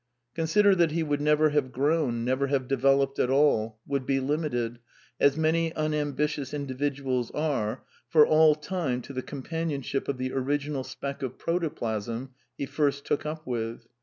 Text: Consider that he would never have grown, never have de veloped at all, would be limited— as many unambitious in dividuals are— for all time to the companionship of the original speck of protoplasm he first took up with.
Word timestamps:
Consider 0.33 0.73
that 0.73 0.89
he 0.93 1.03
would 1.03 1.21
never 1.21 1.49
have 1.51 1.71
grown, 1.71 2.25
never 2.25 2.47
have 2.47 2.67
de 2.67 2.75
veloped 2.75 3.19
at 3.19 3.29
all, 3.29 3.77
would 3.85 4.03
be 4.07 4.19
limited— 4.19 4.79
as 5.19 5.37
many 5.37 5.71
unambitious 5.75 6.55
in 6.55 6.65
dividuals 6.65 7.29
are— 7.35 7.83
for 8.09 8.25
all 8.25 8.55
time 8.55 9.03
to 9.03 9.13
the 9.13 9.21
companionship 9.21 10.07
of 10.07 10.17
the 10.17 10.31
original 10.33 10.83
speck 10.83 11.21
of 11.21 11.37
protoplasm 11.37 12.31
he 12.57 12.65
first 12.65 13.05
took 13.05 13.27
up 13.27 13.45
with. 13.45 13.85